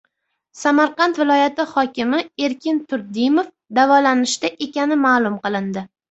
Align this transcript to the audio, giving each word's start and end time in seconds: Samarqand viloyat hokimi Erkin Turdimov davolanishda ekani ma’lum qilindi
Samarqand 0.59 1.17
viloyat 1.23 1.59
hokimi 1.73 2.21
Erkin 2.47 2.79
Turdimov 2.93 3.51
davolanishda 3.81 4.51
ekani 4.67 4.97
ma’lum 5.03 5.37
qilindi 5.45 5.85